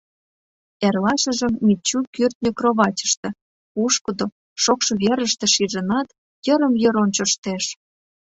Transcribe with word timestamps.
Эрлашыжым 0.85 1.53
Мичу 1.65 1.99
кӱртньӧ 2.15 2.51
кроватьыште, 2.59 3.29
пушкыдо, 3.73 4.25
шокшо 4.63 4.93
верыште 5.03 5.45
шижынат, 5.53 6.07
йырым-йыр 6.45 6.95
ончыштеш. 7.03 7.63